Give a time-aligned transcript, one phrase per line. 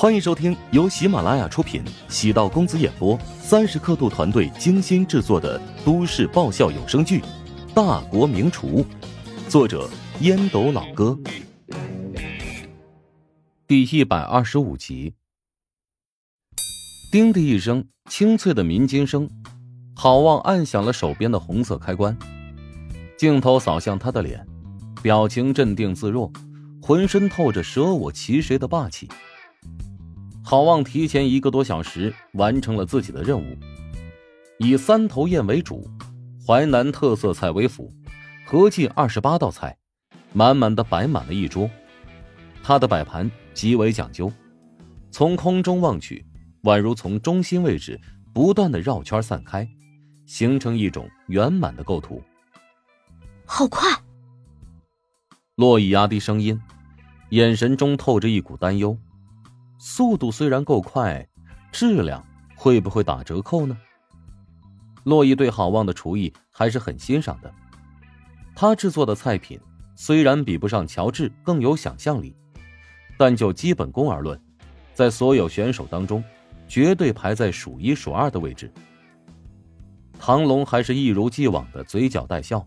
[0.00, 7.18] 欢迎收听由喜马拉雅出品、喜道公子演播、三十刻度团队精心制作的都市爆笑有声剧
[7.74, 8.84] 《大国名厨》，
[9.48, 9.90] 作者
[10.20, 11.18] 烟斗老哥，
[13.66, 15.14] 第一百二十五集。
[17.10, 19.28] 叮的一声清脆的鸣金声，
[19.96, 22.16] 郝望按响了手边的红色开关，
[23.18, 24.46] 镜头扫向他的脸，
[25.02, 26.32] 表情镇定自若，
[26.80, 29.08] 浑身透着舍我其谁的霸气。
[30.48, 33.54] 郝望提前一个多小时完成了自己的任务，
[34.58, 35.86] 以三头雁为主，
[36.46, 37.92] 淮南特色菜为辅，
[38.46, 39.76] 合计二十八道菜，
[40.32, 41.68] 满满的摆满了一桌。
[42.62, 44.32] 他的摆盘极为讲究，
[45.10, 46.24] 从空中望去，
[46.62, 48.00] 宛如从中心位置
[48.32, 49.68] 不断的绕圈散开，
[50.24, 52.22] 形成一种圆满的构图。
[53.44, 53.86] 好快！
[55.56, 56.58] 洛伊压低声音，
[57.32, 58.96] 眼神中透着一股担忧。
[59.78, 61.26] 速度虽然够快，
[61.70, 62.24] 质量
[62.56, 63.78] 会不会打折扣呢？
[65.04, 67.52] 洛伊对郝望的厨艺还是很欣赏的。
[68.56, 69.58] 他制作的菜品
[69.94, 72.34] 虽然比不上乔治更有想象力，
[73.16, 74.38] 但就基本功而论，
[74.94, 76.22] 在所有选手当中，
[76.66, 78.70] 绝对排在数一数二的位置。
[80.18, 82.66] 唐龙还是一如既往的嘴角带笑。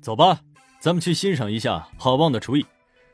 [0.00, 0.40] 走吧，
[0.80, 2.64] 咱们去欣赏一下好望的厨艺。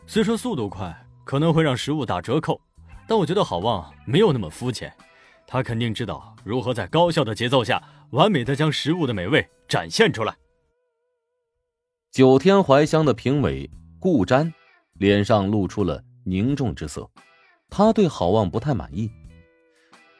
[0.06, 0.96] 虽说速度快。
[1.24, 2.60] 可能会让食物打折扣，
[3.06, 4.92] 但我觉得郝望没有那么肤浅，
[5.46, 10.34] 他肯定知道如何在高效的节奏下，完美的将食物的美味展现出来。
[12.10, 14.52] 九天怀乡的评委顾瞻
[14.94, 17.10] 脸上露出了凝重之色，
[17.70, 19.10] 他对郝望不太满意。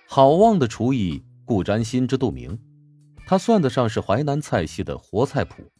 [0.06, 2.58] 郝望的厨艺，顾瞻心知肚明，
[3.27, 5.70] 他算得上是淮南菜系的活菜谱，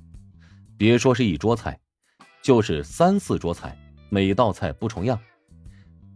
[0.77, 1.79] 别说是一桌菜，
[2.43, 3.79] 就是三四桌菜。
[4.13, 5.19] 每道菜不重样，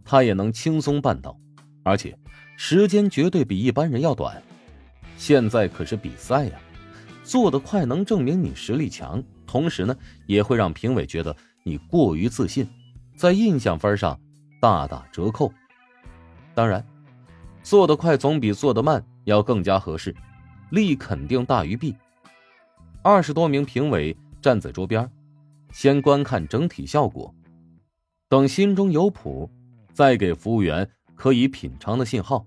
[0.05, 1.35] 他也能轻松办到，
[1.81, 2.15] 而且
[2.55, 4.39] 时间绝对比一般人要短。
[5.17, 6.59] 现在可是比赛呀，
[7.23, 12.69] 做得快能证明你实力强，同时呢也会让评委觉得你过于自信，
[13.15, 14.15] 在印象分上
[14.61, 15.51] 大打折扣。
[16.53, 16.85] 当然，
[17.63, 20.15] 做得快总比做得慢要更加合适，
[20.69, 21.95] 利肯定大于弊。
[23.01, 25.09] 二十多名评委站在桌边，
[25.71, 27.33] 先观看整体效果。
[28.29, 29.49] 等心中有谱，
[29.93, 32.45] 再给服务员可以品尝的信号，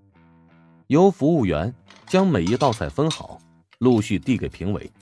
[0.88, 1.74] 由服务员
[2.06, 3.41] 将每一道菜分好，
[3.78, 4.92] 陆续递给评委。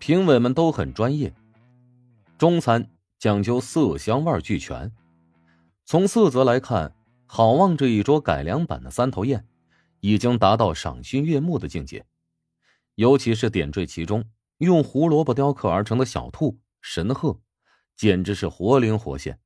[0.00, 1.32] 评委们都很专业，
[2.36, 2.90] 中餐
[3.20, 4.90] 讲究色香味俱全。
[5.84, 6.92] 从色泽来看，
[7.26, 9.46] 好望这一桌改良版的三头雁，
[10.00, 12.04] 已经达到赏心悦目的境界。
[12.96, 14.24] 尤其是点缀其中
[14.58, 17.40] 用胡萝卜雕刻而成的小兔、神鹤，
[17.96, 19.38] 简直是活灵活现。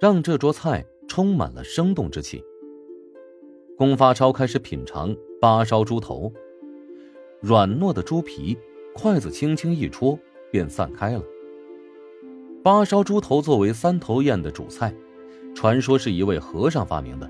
[0.00, 2.42] 让这桌菜充满了生动之气。
[3.76, 6.32] 龚发超开始品尝八烧猪头，
[7.40, 8.56] 软糯的猪皮，
[8.94, 10.18] 筷子轻轻一戳
[10.50, 11.22] 便散开了。
[12.62, 14.94] 八烧猪头作为三头雁的主菜，
[15.54, 17.28] 传说是一位和尚发明的，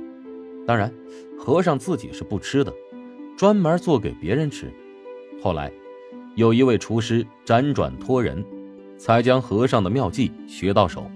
[0.66, 0.92] 当然，
[1.38, 2.72] 和尚自己是不吃的，
[3.36, 4.72] 专门做给别人吃。
[5.42, 5.72] 后来，
[6.36, 8.44] 有一位厨师辗转托人，
[8.96, 11.10] 才将和尚的妙计学到手。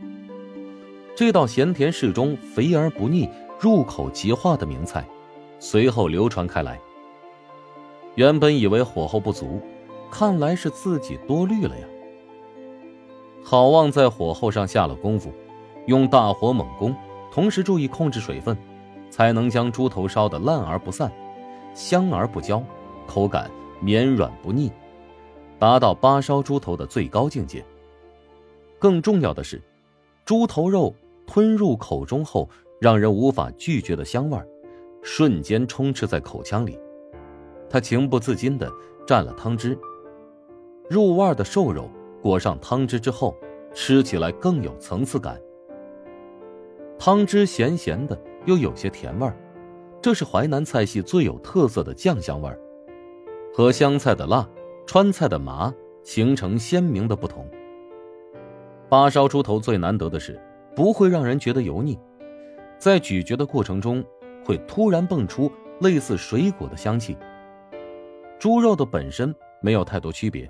[1.18, 5.04] 这道咸甜适中、肥而不腻、入口即化的名菜，
[5.58, 6.78] 随后流传开来。
[8.14, 9.60] 原本以为火候不足，
[10.12, 11.84] 看来是自己多虑了呀。
[13.42, 15.32] 郝望在火候上下了功夫，
[15.86, 16.94] 用大火猛攻，
[17.32, 18.56] 同时注意控制水分，
[19.10, 21.10] 才能将猪头烧得烂而不散，
[21.74, 22.62] 香而不焦，
[23.08, 24.70] 口感绵软不腻，
[25.58, 27.64] 达到八烧猪头的最高境界。
[28.78, 29.60] 更重要的是，
[30.24, 30.94] 猪头肉。
[31.28, 32.48] 吞入口中后，
[32.80, 34.38] 让人无法拒绝的香味
[35.02, 36.80] 瞬间充斥在口腔里。
[37.68, 38.72] 他情不自禁的
[39.06, 39.78] 蘸了汤汁。
[40.88, 41.90] 入味的瘦肉
[42.22, 43.36] 裹上汤汁之后，
[43.74, 45.38] 吃起来更有层次感。
[46.98, 49.30] 汤汁咸咸的，又有些甜味
[50.00, 52.50] 这是淮南菜系最有特色的酱香味
[53.52, 54.48] 和湘菜的辣、
[54.86, 55.72] 川菜的麻
[56.02, 57.46] 形成鲜明的不同。
[58.88, 60.40] 八烧猪头最难得的是。
[60.78, 61.98] 不会让人觉得油腻，
[62.78, 64.04] 在咀嚼的过程中
[64.44, 67.18] 会突然蹦出类似水果的香气。
[68.38, 70.48] 猪肉的本身没有太多区别，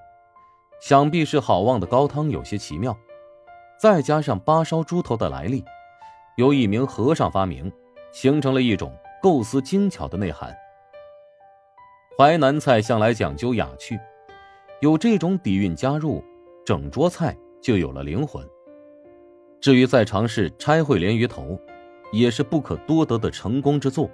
[0.82, 2.94] 想必是好望的高汤有些奇妙，
[3.80, 5.64] 再加上八烧猪头的来历，
[6.36, 7.72] 由一名和尚发明，
[8.12, 10.54] 形成了一种构思精巧的内涵。
[12.18, 13.98] 淮南菜向来讲究雅趣，
[14.82, 16.22] 有这种底蕴加入，
[16.66, 18.46] 整桌菜就有了灵魂。
[19.60, 21.58] 至于再尝试拆烩鲢鱼头，
[22.12, 24.08] 也是不可多得的成功之作。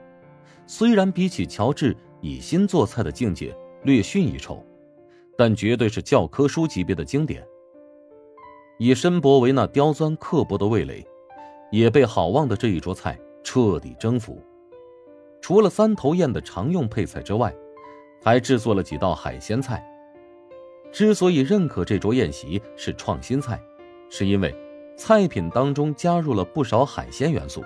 [0.67, 4.64] 虽然比起乔治以心做菜的境界略逊一筹，
[5.37, 7.46] 但绝对是教科书级别的经典。
[8.79, 11.06] 以申博为那刁钻刻薄的味蕾，
[11.70, 14.43] 也被好望的这一桌菜彻底征服。
[15.43, 17.55] 除了三头宴的常用配菜之外，
[18.23, 19.87] 还制作了几道海鲜菜。
[20.90, 23.61] 之所以认可这桌宴席是创新菜，
[24.08, 24.55] 是因为
[24.96, 27.62] 菜品当中加入了不少海鲜元素。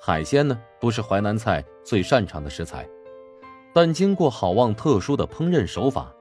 [0.00, 2.88] 海鲜呢，不是淮南菜最擅长的食材，
[3.72, 6.12] 但经过好望特殊的烹饪手法，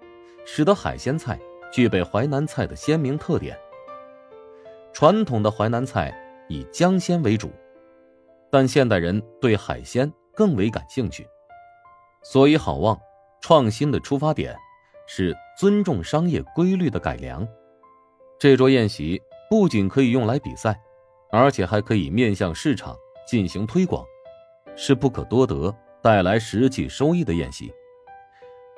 [0.46, 1.40] 使得海鲜菜
[1.72, 3.58] 具备淮南菜的鲜明特点。
[4.94, 6.14] 传统的淮南菜
[6.50, 7.52] 以江鲜为主，
[8.52, 11.26] 但现代人对海鲜更为感兴趣，
[12.22, 13.00] 所以好望
[13.42, 14.56] 创新的出发点
[15.08, 17.48] 是尊重商业规律的改良。
[18.38, 20.80] 这桌宴席不仅可以用来比赛，
[21.32, 22.96] 而且还可以面向市场。
[23.28, 24.04] 进行推广，
[24.76, 27.72] 是不可多得、带来实际收益的宴席。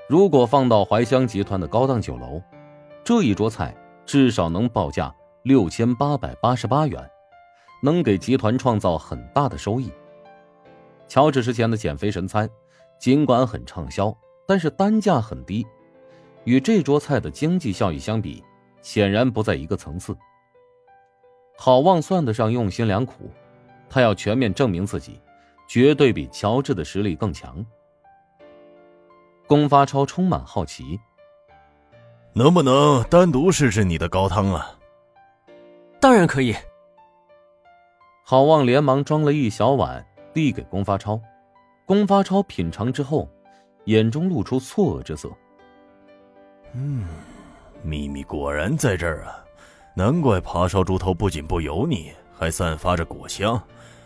[0.10, 2.42] 如果放到怀香集团的高档酒楼，
[3.02, 3.74] 这一桌菜
[4.06, 7.10] 至少能报价六千八百八十八元，
[7.82, 9.90] 能给集团创造很大的收益。
[11.08, 12.50] 乔治之前的减肥神餐，
[13.00, 14.14] 尽管很畅销，
[14.46, 15.66] 但是单价很低，
[16.44, 18.44] 与这桌菜的经济效益相比，
[18.82, 20.14] 显然不在一个层次。
[21.58, 23.30] 好望算得上用心良苦。
[23.90, 25.20] 他要全面证明自己，
[25.68, 27.66] 绝对比乔治的实力更强。
[29.48, 30.98] 龚发超充满好奇，
[32.34, 34.78] 能不能单独试试你的高汤啊？
[36.00, 36.56] 当然可以。
[38.24, 41.20] 郝望连忙装了一小碗递给龚发超，
[41.86, 43.30] 龚发超品尝之后，
[43.86, 45.30] 眼中露出错愕之色。
[46.74, 47.06] 嗯，
[47.84, 49.44] 秘密果然在这儿啊！
[49.94, 53.62] 难怪爬烧猪头不仅不油腻，还散发着果香。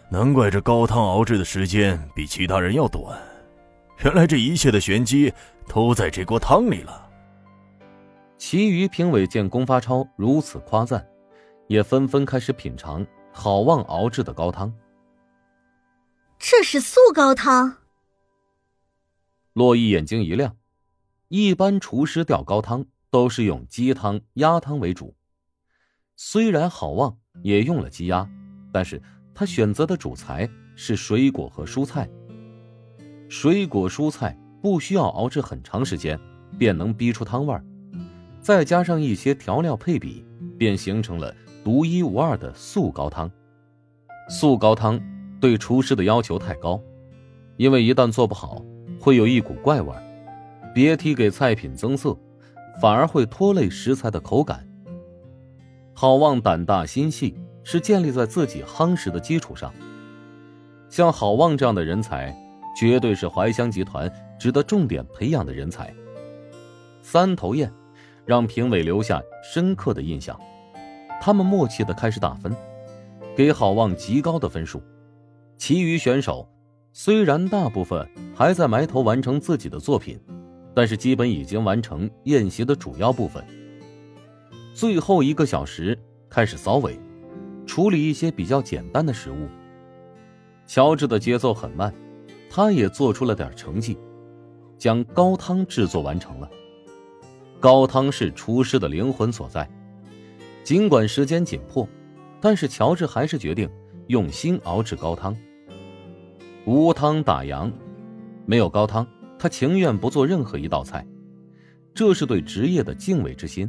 [0.10, 3.20] 难怪这高汤熬制的时间比其他人要短，
[4.04, 5.34] 原来这一切的玄机
[5.68, 7.10] 都在这锅汤里了。
[8.38, 11.06] 其余评委见龚发超如此夸赞，
[11.68, 14.72] 也纷纷开始品尝好望熬制的高汤。
[16.38, 17.78] 这是素高汤。
[19.54, 20.56] 洛伊眼睛一亮，
[21.30, 25.16] 一般厨师吊高汤都是用鸡汤、鸭汤为主，
[26.15, 28.29] 虽然好望也用了鸡鸭，
[28.71, 29.01] 但是。
[29.38, 32.09] 他选择的主材是水果和蔬菜。
[33.27, 36.17] 水果蔬菜不需要熬制很长时间，
[36.57, 37.62] 便能逼出汤味儿，
[38.39, 40.23] 再加上一些调料配比，
[40.57, 41.35] 便形成了
[41.65, 43.29] 独一无二的素高汤。
[44.29, 44.97] 素高汤
[45.41, 46.81] 对厨师的要求太高，
[47.57, 48.63] 因为一旦做不好，
[49.01, 50.01] 会有一股怪味儿，
[50.73, 52.17] 别提给菜品增色，
[52.79, 54.64] 反而会拖累食材的口感。
[55.95, 57.36] 好望胆大心细。
[57.68, 59.74] 是建立在自己夯实的基础上。
[60.88, 62.31] 像郝望这样的人才，
[62.80, 64.07] 绝对是怀香集团
[64.39, 65.92] 值得重点培养的人才。
[67.01, 67.74] 三头雁
[68.24, 70.39] 让评委留下深刻的印象，
[71.19, 72.56] 他们默契的开始打分，
[73.36, 74.80] 给郝望极高的分数。
[75.57, 76.48] 其余选手
[76.94, 80.19] 虽然大部分还在埋头完成自己的作品，
[80.75, 83.44] 但是基本已经完成宴席的主要部分。
[84.75, 85.98] 最后一个小时
[86.30, 87.00] 开始扫尾。
[87.66, 89.48] 处理一些比较简单的食物。
[90.67, 91.91] 乔治的节奏很慢，
[92.50, 93.98] 他也做出了点成绩，
[94.77, 96.50] 将高汤制作完成了。
[97.60, 99.67] 高汤是厨师的灵魂所在。
[100.63, 101.88] 尽管时间紧迫，
[102.39, 103.67] 但是乔治还是决定
[104.08, 105.36] 用心熬制高汤。
[106.65, 107.72] 无汤打烊，
[108.46, 109.08] 没有高汤，
[109.39, 111.03] 他情愿不做任何一道菜。
[111.96, 113.67] 这是对职业的敬畏之心。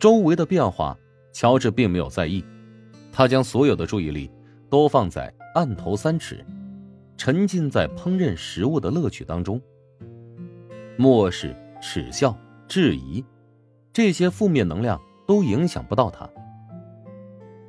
[0.00, 0.96] 周围的变化，
[1.30, 2.42] 乔治并没有在意。
[3.12, 4.30] 他将所有的注意力
[4.70, 6.42] 都放在案头三尺，
[7.18, 9.60] 沉浸在烹饪食物的乐趣当中。
[10.96, 12.34] 漠视、耻笑、
[12.66, 13.22] 质疑，
[13.92, 16.26] 这些负面能量都影响不到他。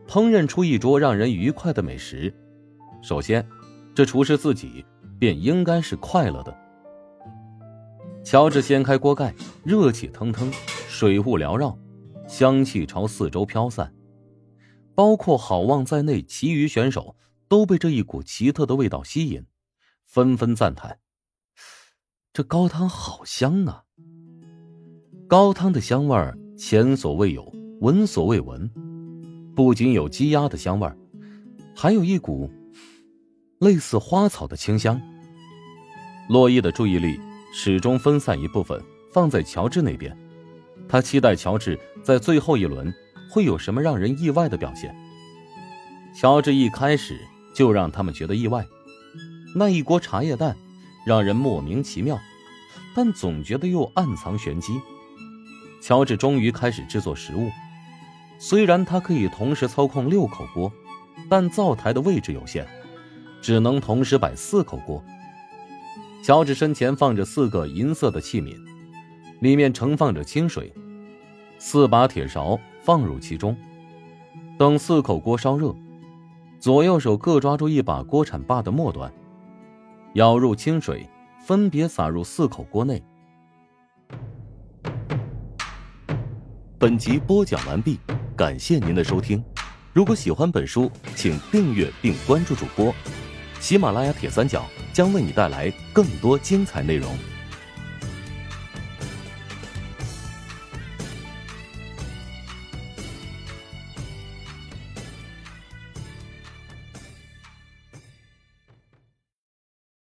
[0.08, 2.34] 烹饪出一桌让人愉快的美食，
[3.02, 3.46] 首先，
[3.94, 4.86] 这厨师自己
[5.20, 6.58] 便应该是快乐的。
[8.24, 9.34] 乔治掀开锅盖，
[9.66, 10.50] 热气腾腾，
[10.88, 11.78] 水雾缭绕，
[12.32, 13.94] 香气朝四周飘散。
[14.96, 17.18] 包括郝望在内，其余选手
[17.50, 19.46] 都被这一股奇特的味道吸引，
[20.06, 21.00] 纷纷赞叹
[22.32, 23.84] ：“这高汤好香啊！
[25.28, 28.72] 高汤的香味儿前所未有，闻所未闻。
[29.54, 30.98] 不仅有鸡鸭的香味儿，
[31.76, 32.50] 还有一股
[33.60, 35.02] 类似花草的清香。”
[36.30, 37.20] 洛伊的注意力
[37.54, 40.18] 始终分散一部分放在乔治那边，
[40.92, 42.94] 他期待乔治在最后一轮。
[43.34, 44.94] 会有什么让人意外的表现？
[46.14, 47.18] 乔治一开始
[47.56, 48.68] 就让他们觉得意外。
[49.56, 50.54] 那一锅茶叶蛋
[51.06, 52.20] 让人莫名其妙，
[52.94, 54.74] 但总觉得又暗藏玄机。
[55.82, 57.50] 乔治终于开始制作食物，
[58.38, 60.70] 虽然他可以同时操控六口锅，
[61.30, 62.68] 但灶台的位置有限，
[63.42, 65.02] 只能同时摆四口锅。
[66.22, 68.58] 乔治身前放着四个银色的器皿，
[69.40, 70.74] 里面盛放着清水，
[71.64, 73.56] 四把铁勺放入其中，
[74.58, 75.72] 等四口锅烧热，
[76.60, 79.14] 左右手各抓住一把锅铲把的末端，
[80.16, 81.08] 舀入清水，
[81.40, 83.02] 分别撒入四口锅内。
[86.80, 88.00] 本集播讲完毕，
[88.36, 89.42] 感谢您的收听。
[89.94, 92.92] 如果喜欢本书，请订阅并关注主播。
[93.60, 97.08] 喜马拉雅铁三角将为你带来更多精彩内容。